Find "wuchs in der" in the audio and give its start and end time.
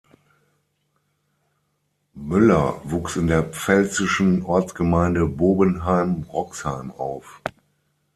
2.85-3.43